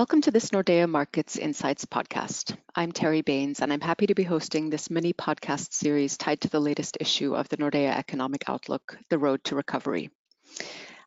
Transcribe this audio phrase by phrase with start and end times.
[0.00, 2.56] Welcome to this Nordea Markets Insights podcast.
[2.74, 6.48] I'm Terry Baines, and I'm happy to be hosting this mini podcast series tied to
[6.48, 10.08] the latest issue of the Nordea Economic Outlook, The Road to Recovery.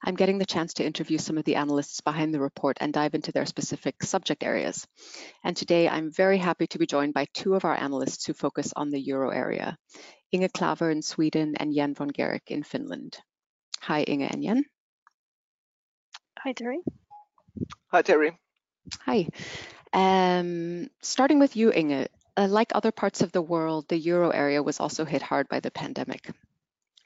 [0.03, 3.15] I'm getting the chance to interview some of the analysts behind the report and dive
[3.15, 4.85] into their specific subject areas.
[5.43, 8.73] And today I'm very happy to be joined by two of our analysts who focus
[8.75, 9.75] on the euro area,
[10.31, 13.17] Inge Klaver in Sweden and Jan von Gerich in Finland.
[13.81, 14.63] Hi, Inge and Jan.
[16.43, 16.81] Hi, Terry.
[17.87, 18.37] Hi, Terry.
[19.01, 19.27] Hi.
[19.93, 24.63] Um, starting with you, Inge, uh, like other parts of the world, the euro area
[24.63, 26.31] was also hit hard by the pandemic.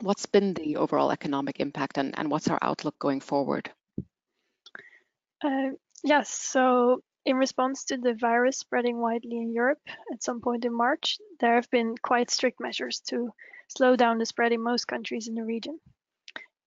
[0.02, 3.70] What's been the overall economic impact and, and what's our outlook going forward?
[5.44, 5.72] Uh,
[6.04, 9.82] yes, so in response to the virus spreading widely in Europe
[10.14, 13.32] at some point in March, there have been quite strict measures to
[13.68, 15.80] slow down the spread in most countries in the region.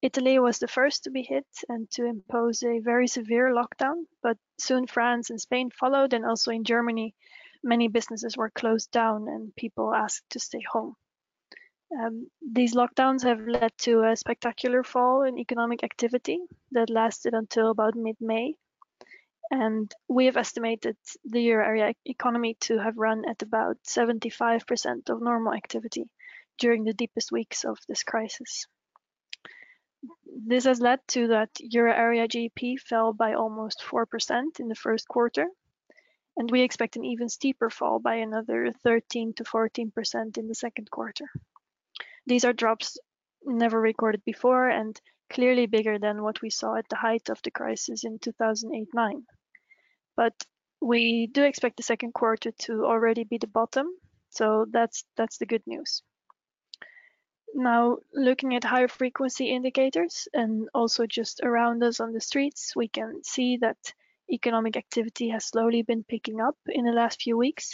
[0.02, 4.38] Italy was the first to be hit and to impose a very severe lockdown, but
[4.58, 7.14] soon France and Spain followed, and also in Germany,
[7.62, 10.96] many businesses were closed down and people asked to stay home.
[11.98, 16.38] Um, these lockdowns have led to a spectacular fall in economic activity
[16.70, 18.56] that lasted until about mid-May.
[19.50, 25.20] And we have estimated the euro area economy to have run at about 75% of
[25.20, 26.08] normal activity
[26.58, 28.66] during the deepest weeks of this crisis.
[30.32, 35.08] This has led to that euro area GDP fell by almost 4% in the first
[35.08, 35.46] quarter,
[36.36, 40.90] and we expect an even steeper fall by another 13 to 14% in the second
[40.90, 41.26] quarter.
[42.26, 42.98] These are drops
[43.44, 45.00] never recorded before and
[45.30, 49.24] clearly bigger than what we saw at the height of the crisis in 2008-9.
[50.16, 50.34] But
[50.80, 53.86] we do expect the second quarter to already be the bottom,
[54.30, 56.02] so that's that's the good news.
[57.54, 62.88] Now, looking at higher frequency indicators and also just around us on the streets, we
[62.88, 63.76] can see that
[64.30, 67.70] economic activity has slowly been picking up in the last few weeks.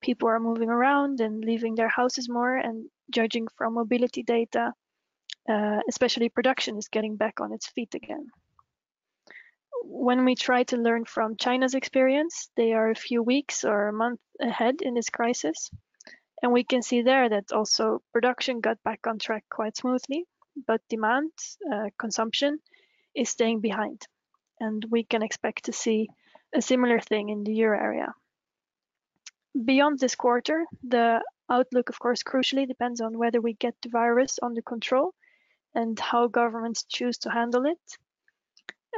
[0.00, 4.72] People are moving around and leaving their houses more, and judging from mobility data,
[5.48, 8.26] uh, especially production is getting back on its feet again.
[9.84, 13.92] When we try to learn from China's experience, they are a few weeks or a
[13.92, 15.70] month ahead in this crisis.
[16.42, 20.26] And we can see there that also production got back on track quite smoothly,
[20.66, 21.32] but demand,
[21.72, 22.60] uh, consumption,
[23.14, 24.02] is staying behind.
[24.60, 26.08] And we can expect to see
[26.54, 28.14] a similar thing in the euro area.
[29.64, 34.38] Beyond this quarter, the outlook, of course, crucially depends on whether we get the virus
[34.42, 35.14] under control
[35.74, 37.78] and how governments choose to handle it.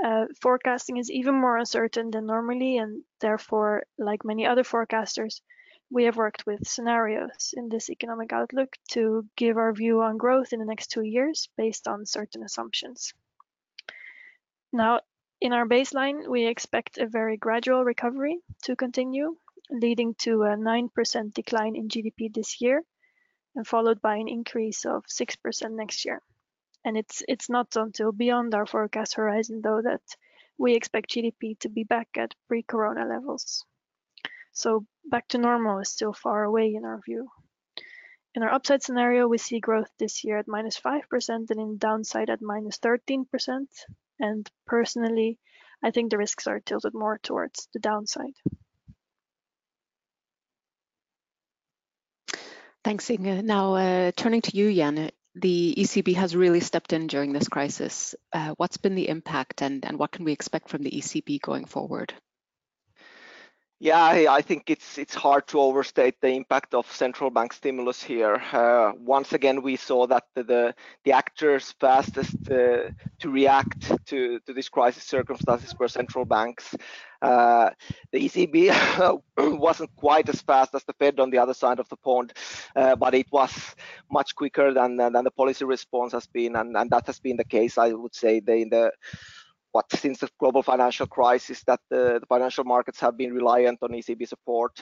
[0.05, 5.41] Uh, forecasting is even more uncertain than normally, and therefore, like many other forecasters,
[5.91, 10.53] we have worked with scenarios in this economic outlook to give our view on growth
[10.53, 13.15] in the next two years based on certain assumptions.
[14.73, 15.01] Now,
[15.41, 19.37] in our baseline, we expect a very gradual recovery to continue,
[19.71, 22.83] leading to a 9% decline in GDP this year,
[23.55, 26.21] and followed by an increase of 6% next year.
[26.85, 30.03] And it's it's not until beyond our forecast horizon, though, that
[30.59, 33.65] we expect GDP to be back at pre-corona levels.
[34.53, 37.29] So back to normal is still far away in our view.
[38.35, 42.31] In our upside scenario, we see growth this year at minus 5% and in downside
[42.31, 43.27] at minus 13%.
[44.21, 45.39] And personally,
[45.83, 48.35] I think the risks are tilted more towards the downside.
[52.85, 53.43] Thanks, Inge.
[53.45, 58.15] Now, uh, turning to you, Jan, the ECB has really stepped in during this crisis.
[58.33, 61.65] Uh, what's been the impact and, and what can we expect from the ECB going
[61.65, 62.15] forward?
[63.81, 68.35] Yeah, I think it's it's hard to overstate the impact of central bank stimulus here.
[68.53, 70.75] Uh, once again, we saw that the the,
[71.05, 72.91] the actors fastest uh,
[73.21, 76.75] to react to to this crisis circumstances were central banks.
[77.23, 77.71] Uh,
[78.11, 79.21] the ECB
[79.61, 82.33] wasn't quite as fast as the Fed on the other side of the pond,
[82.75, 83.77] uh, but it was
[84.11, 87.45] much quicker than than the policy response has been, and, and that has been the
[87.45, 88.91] case, I would say, the, in the
[89.79, 93.91] what since the global financial crisis that the, the, financial markets have been reliant on
[93.91, 94.75] ECB support.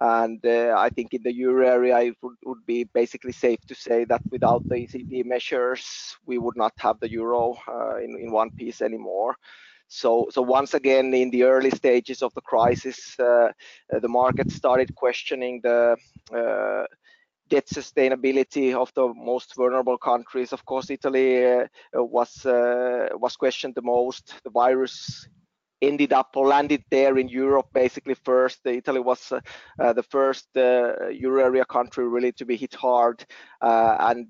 [0.00, 3.74] And uh, I think in the euro area, it would, would, be basically safe to
[3.74, 5.82] say that without the ECB measures,
[6.24, 9.34] we would not have the euro uh, in, in one piece anymore.
[9.88, 13.50] So, so once again, in the early stages of the crisis, uh,
[14.04, 15.96] the market started questioning the
[16.32, 16.84] uh,
[17.54, 20.52] debt sustainability of the most vulnerable countries.
[20.52, 24.34] Of course, Italy uh, was uh, was questioned the most.
[24.44, 25.28] The virus
[25.82, 28.58] ended up or landed there in Europe basically first.
[28.64, 29.40] Italy was uh,
[29.78, 33.24] uh, the first uh, euro area country really to be hit hard,
[33.60, 34.26] uh, and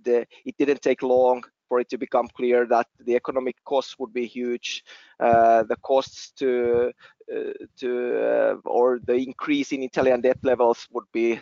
[0.48, 4.26] it didn't take long for it to become clear that the economic costs would be
[4.26, 4.84] huge.
[5.18, 6.92] Uh, the costs to
[7.34, 7.90] uh, to
[8.30, 11.40] uh, or the increase in Italian debt levels would be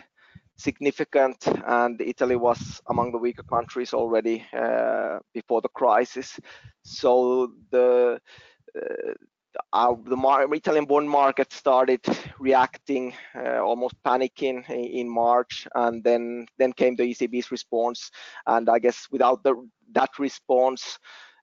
[0.57, 6.39] significant, and Italy was among the weaker countries already uh, before the crisis.
[6.83, 8.19] So the
[8.75, 9.13] uh,
[10.05, 12.01] the Italian bond market started
[12.39, 18.11] reacting, uh, almost panicking in March, and then then came the ECB's response.
[18.47, 19.55] And I guess without the,
[19.93, 20.97] that response,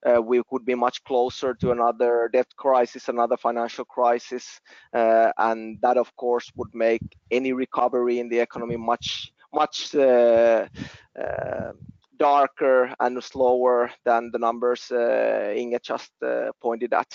[0.06, 4.60] uh, we could be much closer to another debt crisis, another financial crisis,
[4.94, 10.66] uh, and that of course would make any recovery in the economy much much uh,
[11.18, 11.72] uh
[12.18, 16.12] darker and slower than the numbers uh, Inge just
[16.60, 17.10] pointed at.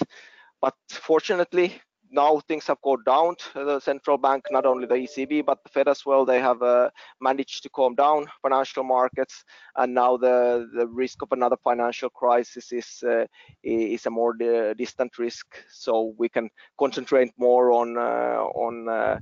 [0.60, 1.80] But fortunately,
[2.16, 3.36] now things have gone down.
[3.54, 6.90] The central bank, not only the ECB, but the Fed as well, they have uh,
[7.22, 9.44] managed to calm down financial markets.
[9.76, 13.26] And now the, the risk of another financial crisis is, uh,
[13.64, 14.34] is a more
[14.78, 15.46] distant risk.
[15.70, 19.20] So we can concentrate more on, uh, on, uh,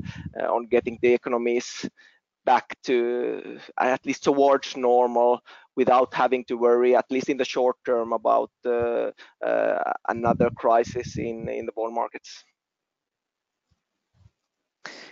[0.47, 1.89] on getting the economies
[2.45, 5.41] back to at least towards normal
[5.75, 9.11] without having to worry, at least in the short term, about uh,
[9.45, 12.43] uh, another crisis in, in the bond markets.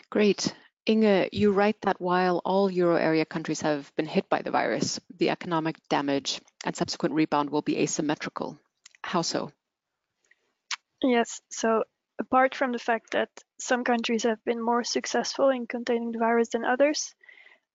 [0.09, 0.53] Great.
[0.87, 4.99] Inge, you write that while all euro area countries have been hit by the virus,
[5.17, 8.57] the economic damage and subsequent rebound will be asymmetrical.
[9.03, 9.51] How so?
[11.03, 11.83] Yes, so
[12.19, 13.29] apart from the fact that
[13.59, 17.15] some countries have been more successful in containing the virus than others,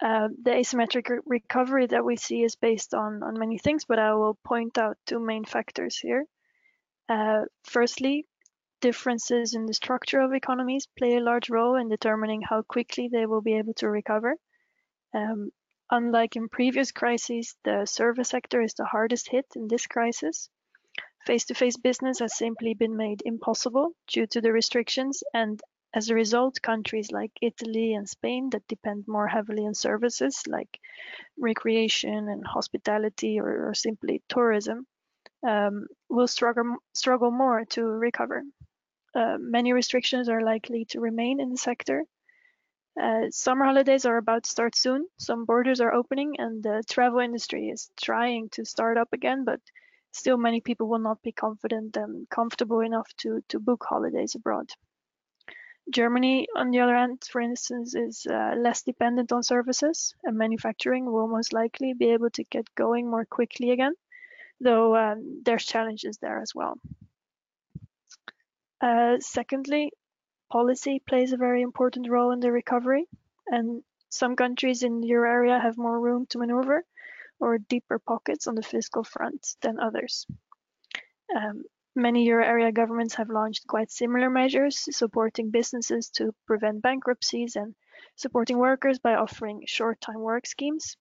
[0.03, 3.99] uh, the asymmetric re recovery that we see is based on, on many things, but
[3.99, 6.27] I will point out two main factors here.
[7.09, 8.27] Uh, firstly,
[8.81, 13.27] differences in the structure of economies play a large role in determining how quickly they
[13.27, 14.37] will be able to recover.
[15.15, 15.51] Um,
[15.91, 20.51] unlike in previous crises, the service sector is the hardest hit in this crisis.
[21.27, 25.61] Face-to-face -face business has simply been made impossible due to the restrictions and
[25.95, 30.79] as a result, countries like Italy and Spain that depend more heavily on services like
[31.39, 34.87] recreation and hospitality or, or simply tourism
[35.47, 38.43] um, will struggle, struggle more to recover.
[39.15, 42.05] Uh, many restrictions are likely to remain in the sector.
[43.01, 45.07] Uh, summer holidays are about to start soon.
[45.19, 49.61] Some borders are opening and the travel industry is trying to start up again, but
[50.13, 54.71] still many people will not be confident and comfortable enough to, to book holidays abroad.
[55.91, 61.05] Germany, on the other hand, for instance, is uh, less dependent on services, and manufacturing
[61.05, 63.95] will most likely be able to get going more quickly again,
[64.61, 66.79] though um, there's challenges there as well.
[68.81, 69.93] Uh, secondly,
[70.51, 73.07] policy plays a very important role in the recovery,
[73.47, 76.85] and some countries in euro area have more room to maneuver
[77.39, 80.27] or deeper pockets on the fiscal front than others.
[81.35, 81.65] Um,
[81.99, 87.75] Many euro area governments have launched quite similar measures, supporting businesses to prevent bankruptcies and
[88.17, 90.99] supporting workers by offering short-time work schemes.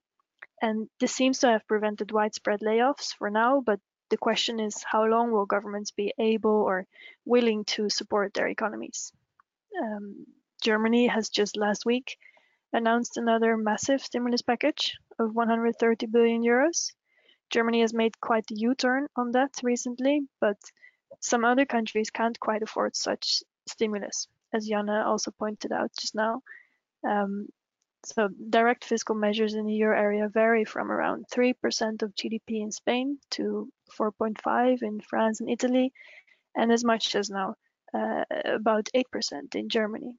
[0.65, 3.79] And this seems to have prevented widespread layoffs for now, but
[4.09, 6.87] the question is how long will governments be able or
[7.23, 9.13] willing to support their economies?
[9.79, 10.25] Um,
[10.63, 12.17] Germany has just last week
[12.73, 16.91] announced another massive stimulus package of 130 billion euros.
[17.51, 20.57] Germany has made quite a U-turn on that recently, but
[21.19, 26.41] some other countries can't quite afford such stimulus, as Jana also pointed out just now.
[27.07, 27.49] Um,
[28.05, 32.71] so direct fiscal measures in the euro area vary from around 3% of GDP in
[32.71, 35.93] Spain to 4.5 in France and Italy,
[36.55, 37.55] and as much as now
[37.93, 40.15] uh, about 8% in Germany.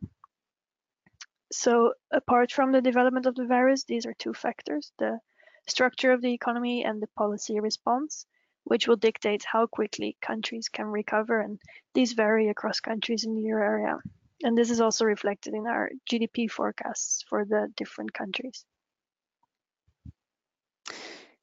[1.53, 5.21] So apart from the development of the virus, these are two factors, the
[5.69, 8.27] structure of the economy and the policy response
[8.67, 11.41] which will dictate how quickly countries can recover.
[11.41, 11.61] And
[11.95, 13.99] these vary across countries in the euro area.
[14.43, 18.65] And this is also reflected in our GDP forecasts for the different countries.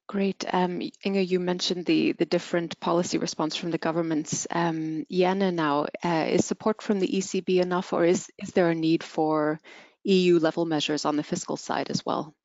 [0.07, 0.45] Great.
[0.53, 4.45] Um, Inge, you mentioned the, the different policy response from the governments.
[4.51, 8.75] Um, Jana now, uh, is support from the ECB enough or is, is there a
[8.75, 9.59] need for
[10.03, 12.35] EU level measures on the fiscal side as well?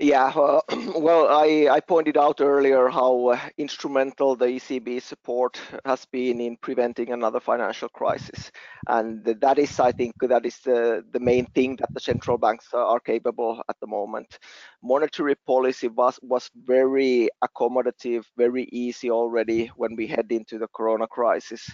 [0.00, 0.60] Yeah, uh,
[0.96, 6.56] well, I, I, pointed out earlier how uh, instrumental the ECB support has been in
[6.56, 8.50] preventing another financial crisis.
[8.88, 12.74] And that is, I think, that is the, the main thing that the central banks
[12.74, 14.40] are capable at the moment.
[14.82, 21.06] Monetary policy was, was very accommodative, very easy already when we head into the corona
[21.06, 21.70] crisis.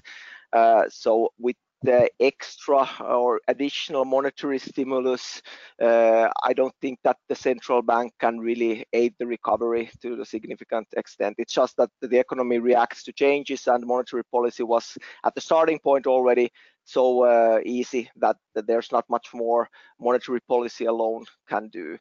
[0.53, 1.57] Uh, so with
[1.89, 5.43] uh, extra or additional monetary stimulus,
[5.81, 10.25] uh, I don't think that the central bank can really aid the recovery to a
[10.25, 11.37] significant extent.
[11.39, 15.79] It's just that the economy reacts to changes and monetary policy was at the starting
[15.79, 16.51] point already
[16.85, 19.69] so uh, easy that, that there's not much more
[20.01, 21.97] monetary policy alone can do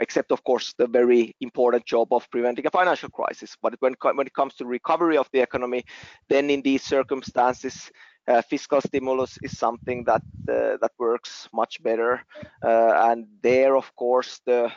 [0.00, 3.56] except of course the very important job of preventing a financial crisis.
[3.62, 5.84] But when, when it comes to recovery of the economy,
[6.28, 7.90] then in these circumstances,
[8.28, 12.22] uh, fiscal stimulus is something that uh, that works much better.
[12.62, 14.70] Uh, and there, of course, the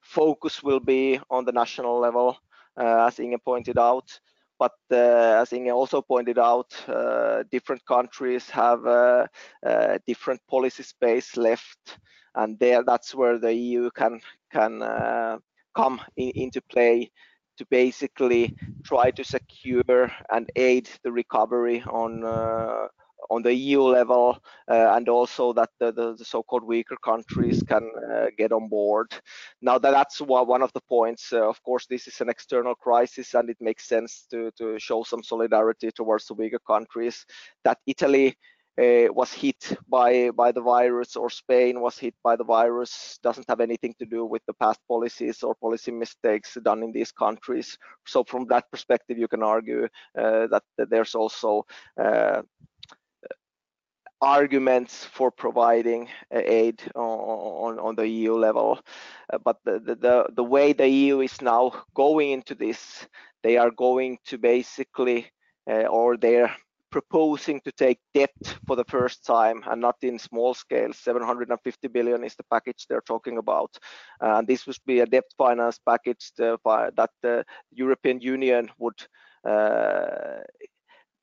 [0.00, 2.36] focus will be on the national level,
[2.78, 4.20] uh, as Inge pointed out.
[4.58, 6.70] But as Inge also pointed out,
[7.50, 8.80] different countries have
[10.06, 11.98] different policy space left
[12.36, 14.20] and there that's where the EU can
[14.52, 14.78] can
[15.74, 17.10] come in, into play
[17.58, 18.54] to basically
[18.84, 22.88] try to secure and aid the recovery on uh,
[23.30, 27.88] on the EU level, uh, and also that the, the, the so-called weaker countries can
[28.12, 29.06] uh, get on board.
[29.60, 31.32] Now that that's one of the points.
[31.32, 35.02] Uh, of course, this is an external crisis, and it makes sense to to show
[35.02, 37.24] some solidarity towards the weaker countries.
[37.64, 38.36] That Italy
[38.78, 43.60] was hit by by the virus or Spain was hit by the virus doesn't have
[43.60, 47.76] anything to do with the past policies or policy mistakes done in these countries.
[48.06, 49.84] So from that perspective, you can argue
[50.18, 51.66] uh, that, that, there's also
[52.00, 52.42] uh,
[54.22, 58.78] arguments for providing aid on, on, the EU level.
[59.32, 63.06] Uh, but the, the, the way the EU is now going into this,
[63.42, 65.26] they are going to basically,
[65.68, 66.54] uh, or they're
[66.92, 68.30] proposing to take debt
[68.66, 70.92] for the first time and not in small scale.
[70.92, 73.70] 750 billion is the package they're talking about.
[74.22, 79.00] Uh, and this would be a debt finance package to, that the European Union would
[79.48, 80.42] uh,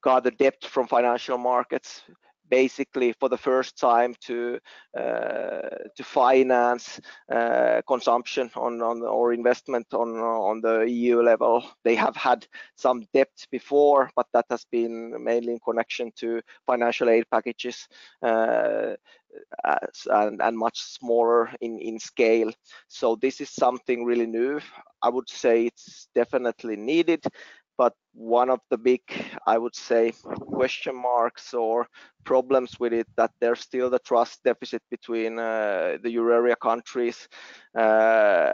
[0.04, 2.02] gather debt from financial markets
[2.50, 4.60] basically for the first time to
[4.98, 7.00] uh, to finance
[7.32, 11.64] uh, consumption on, on or investment on on the EU level.
[11.84, 17.10] They have had some debt before, but that has been mainly in connection to financial
[17.10, 17.88] aid packages.
[18.22, 18.96] Uh,
[20.08, 22.52] and, and, much smaller in, in scale.
[22.88, 24.60] So this is something really new.
[25.02, 27.24] I would say it's definitely needed
[27.80, 29.02] but one of the big,
[29.48, 30.12] I would say,
[30.60, 31.88] question marks or
[32.26, 37.30] problems with it that there's still the trust deficit between uh, the euro area countries
[37.74, 38.54] uh,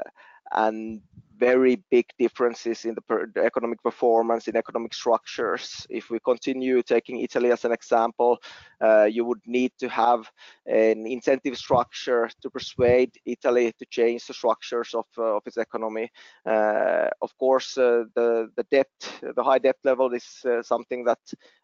[0.52, 1.02] and
[1.38, 5.86] very big differences in the, per, the, economic performance in economic structures.
[5.90, 8.38] If we continue taking Italy as an example,
[8.82, 10.30] uh, you would need to have
[10.66, 16.10] an incentive structure to persuade Italy to change the structures of, uh, of its economy.
[16.46, 18.88] Uh, of course, uh, the the debt,
[19.36, 21.20] the high debt level is uh, something that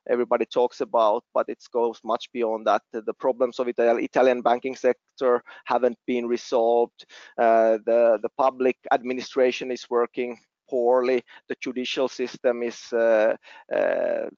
[0.10, 2.82] everybody talks about, but it goes much beyond that.
[2.92, 7.06] The problems of the Italian banking sector haven't been resolved.
[7.38, 10.38] Uh, the the public administration is working
[10.70, 11.24] poorly.
[11.50, 13.36] The judicial system is uh,
[13.76, 14.30] uh,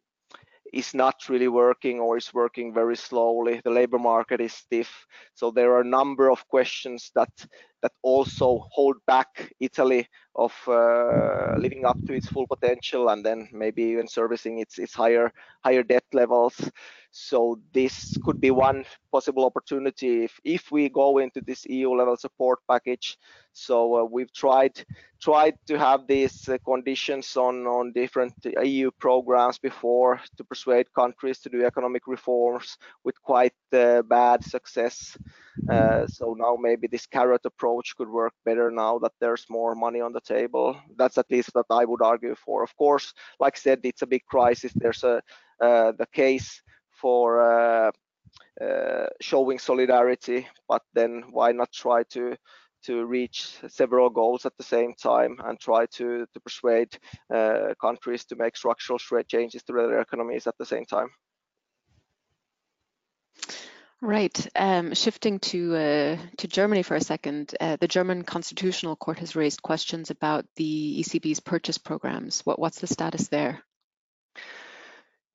[0.74, 3.62] is not really working or is working very slowly.
[3.64, 5.06] The labor market is stiff.
[5.36, 7.30] So there are a number of questions that
[7.84, 13.48] that also hold back Italy of uh, living up to its full potential and then
[13.52, 15.32] maybe even servicing its its higher
[15.64, 16.56] higher debt levels.
[17.12, 22.18] So this could be one possible opportunity if, if we go into this EU level
[22.18, 23.20] support package.
[23.52, 24.84] So uh, we've tried
[25.22, 31.40] tried to have these uh, conditions on on different EU programs before to persuade countries
[31.40, 35.16] to do economic reforms with quite uh, bad success.
[35.70, 40.02] Uh, so now maybe this carrot approach could work better now that there's more money
[40.02, 40.76] on the table.
[40.98, 42.64] That's at least what I would argue for.
[42.64, 44.74] Of course, like I said, it's a big crisis.
[44.80, 45.22] There's a
[45.62, 47.92] uh, the case for uh,
[48.62, 52.36] uh, showing solidarity, but then why not try to
[52.84, 56.98] to reach several goals at the same time and try to to persuade
[57.34, 61.10] uh, countries to make structural changes to their economies at the same time.
[64.04, 64.48] Right.
[64.54, 69.34] Um, shifting to uh, to Germany for a second, uh, the German Constitutional Court has
[69.34, 72.42] raised questions about the ECB's purchase programs.
[72.42, 73.64] What what's the status there?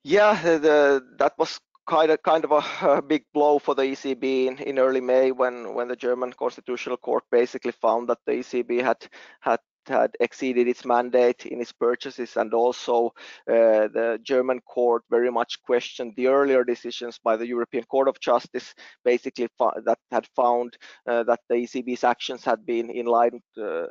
[0.04, 4.48] Yeah, the, that was kind of kind of a, a, big blow for the ECB
[4.48, 8.82] in, in early May when when the German Constitutional Court basically found that the ECB
[8.82, 8.98] had
[9.40, 13.06] had had exceeded its mandate in its purchases and also
[13.50, 18.20] uh, the German court very much questioned the earlier decisions by the European Court of
[18.20, 20.76] Justice basically that had found
[21.06, 23.86] uh, that the ECB's actions had been in line uh,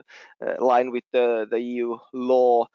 [0.59, 2.65] line with the, the EU law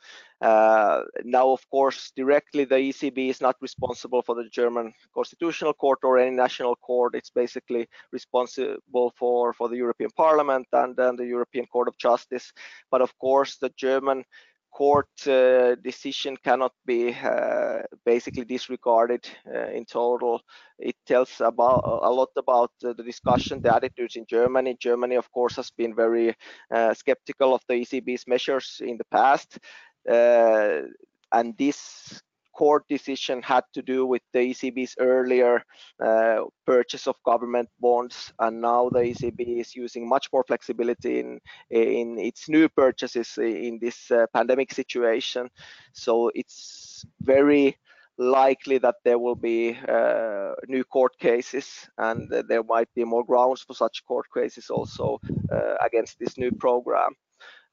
[0.42, 6.00] Uh, now, of course, directly the ECB is not responsible for the German Constitutional Court
[6.02, 7.14] or any national court.
[7.14, 12.52] It's basically responsible for, for the European Parliament and, and the European Court of Justice.
[12.90, 14.25] But of course, the German
[14.72, 20.40] court uh, decision cannot be uh, basically disregarded uh, in total.
[20.78, 24.76] It tells about a lot about the discussion, the attitudes in Germany.
[24.80, 26.34] Germany, of course, has been very
[26.75, 29.58] uh, skeptical of the ECB's measures in the past,
[30.06, 35.62] and this court decision had to do with the ECB's earlier
[36.04, 41.40] uh, purchase of government bonds, and now the ECB is using much more flexibility in
[41.71, 45.49] in its new purchases in this uh, pandemic situation.
[45.92, 47.76] So it's very
[48.18, 53.62] likely that there will be uh, new court cases and there might be more grounds
[53.62, 55.18] for such court cases also
[55.50, 57.14] uh, against this new program.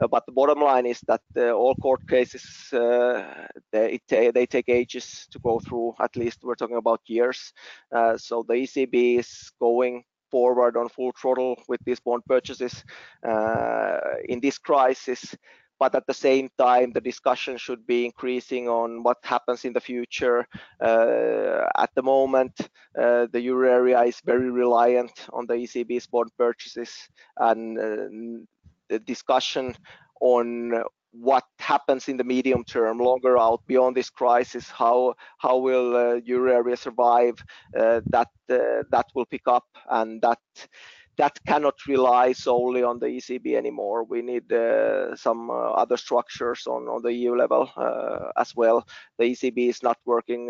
[0.01, 4.69] Uh, but the bottom line is that uh, all court cases uh, they, they take
[4.69, 5.93] ages to go through.
[5.99, 7.53] At least we're talking about years.
[8.17, 12.83] so the ECB is going forward on full throttle with these bond purchases
[14.27, 15.35] in this crisis
[15.79, 19.79] but at the same time the discussion should be increasing on what happens in the
[19.79, 20.45] future
[20.83, 22.53] uh, at the moment
[22.99, 26.91] uh, the euro area is very reliant on the ecb's bond purchases
[27.37, 28.07] and uh,
[28.97, 29.75] discussion
[30.21, 35.95] on what happens in the medium term, longer out beyond this crisis, how how will
[35.95, 37.35] uh, euro area survive?
[37.77, 40.39] Uh, that uh, that will pick up, and that
[41.17, 44.03] that cannot rely solely on the ECB anymore.
[44.03, 48.87] We need uh, some uh, other structures on on the EU level uh, as well.
[49.17, 50.49] The ECB is not working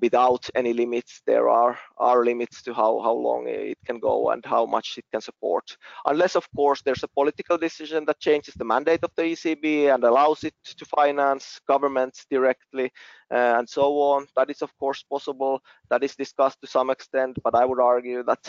[0.00, 1.22] without any limits.
[1.26, 5.04] There are, are limits to how, how long it can go and how much it
[5.12, 5.76] can support.
[6.06, 10.04] Unless, of course, there's a political decision that changes the mandate of the ECB and
[10.04, 12.90] allows it to finance governments directly
[13.32, 14.26] uh, and so on.
[14.36, 15.60] That is, of course, possible.
[15.88, 18.46] That is discussed to some extent, but I would argue that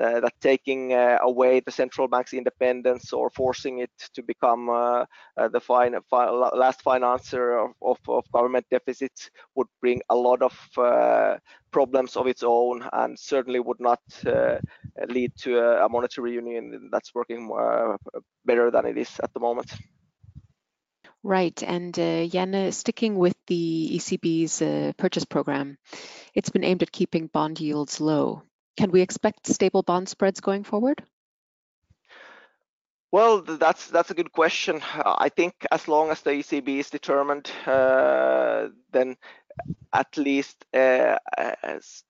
[0.00, 5.04] uh, that taking uh, away the central bank's independence or forcing it to become uh,
[5.36, 10.40] uh, the fine, fi last financier of, of, of, government deficits would bring a lot
[10.40, 10.81] of uh,
[11.70, 14.00] problems of its own and certainly would not
[15.08, 17.50] lead to a, monetary union that's working
[18.44, 19.72] better than it is at the moment.
[21.24, 25.78] Right, and uh, sticking with the ECB's uh, purchase program,
[26.34, 28.42] it's been aimed at keeping bond yields low.
[28.76, 31.04] Can we expect stable bond spreads going forward?
[33.12, 34.80] Well, that's that's a good question.
[35.04, 39.16] I think as long as the ECB is determined, uh, then
[39.92, 41.18] at least uh,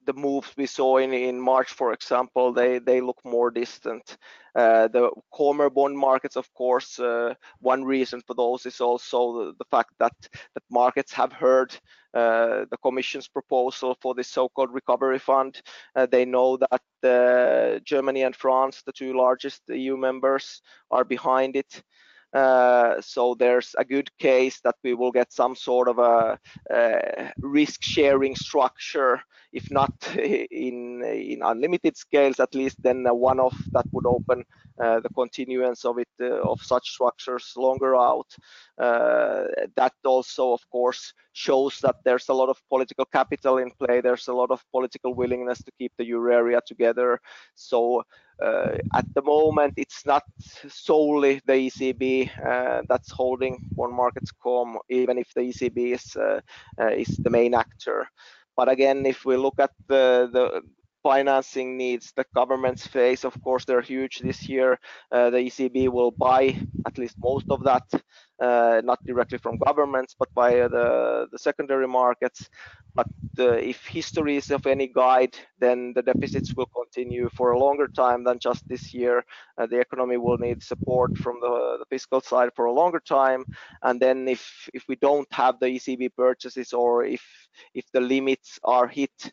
[0.04, 4.16] the moves we saw in, in March, for example, they, they look more distant.
[4.54, 9.52] Uh, the calmer bond markets, of course, uh, one reason for those is also the,
[9.58, 10.12] the fact that,
[10.54, 11.74] that markets have heard
[12.14, 15.60] uh, the Commission's proposal for this so-called recovery fund.
[15.96, 21.56] Uh, they know that uh, Germany and France, the two largest EU members, are behind
[21.56, 21.82] it.
[22.32, 26.38] Uh, so there's a good case that we will get some sort of a,
[26.70, 29.20] a risk sharing structure,
[29.52, 34.44] if not in, in unlimited scales, at least then a one-off that would open
[34.82, 38.26] uh, the continuance of it uh, of such structures longer out.
[38.78, 39.44] Uh,
[39.76, 44.00] that also, of course, shows that there's a lot of political capital in play.
[44.00, 47.20] There's a lot of political willingness to keep the euro area together.
[47.54, 48.02] So
[48.42, 50.22] uh, at the moment, it's not
[50.68, 56.40] solely the ECB uh, that's holding bond markets calm, even if the ECB is uh,
[56.88, 58.08] is the main actor.
[58.62, 60.62] But again, if we look at the the
[61.02, 63.24] financing needs the governments face.
[63.24, 64.78] Of course, they're huge this year.
[65.10, 67.82] Uh, the ECB will buy at least most of that,
[68.40, 72.48] uh, not directly from governments, but by the, the secondary markets.
[72.94, 73.06] But
[73.38, 77.88] uh, if history is of any guide, then the deficits will continue for a longer
[77.88, 79.24] time than just this year.
[79.58, 83.44] Uh, the economy will need support from the, the fiscal side for a longer time.
[83.82, 87.22] And then if, if we don't have the ECB purchases or if,
[87.74, 89.32] if the limits are hit,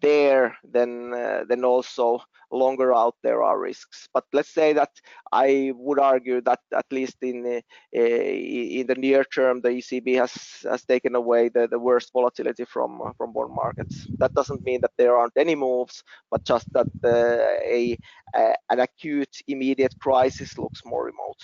[0.00, 4.08] there, then uh, then also longer out there are risks.
[4.12, 4.90] But let's say that
[5.32, 7.60] I would argue that at least in uh,
[7.96, 10.32] in the near term, the ECB has
[10.68, 14.06] has taken away the, the worst volatility from uh, from bond markets.
[14.18, 17.96] That doesn't mean that there aren't any moves, but just that uh, a,
[18.34, 21.42] a an acute immediate crisis looks more remote.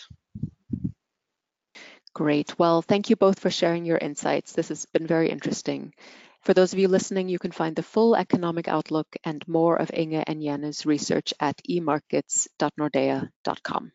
[2.16, 2.59] Great.
[2.59, 4.53] Well, thank you both for sharing your insights.
[4.53, 5.92] This has been very interesting.
[6.46, 9.90] For those of you listening, you can find the full economic outlook and more of
[9.92, 13.92] Inge and Janne's research at emarkets.nordea.com.